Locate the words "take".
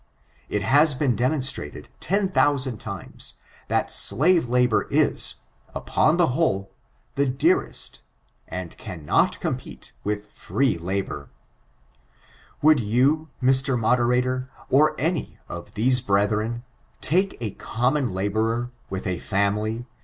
16.99-17.37